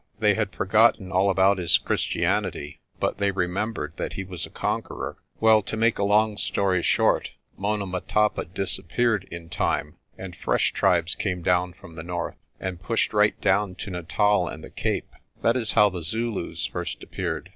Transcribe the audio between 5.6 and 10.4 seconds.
to make a long story short, Monomotapa disap peared in time, and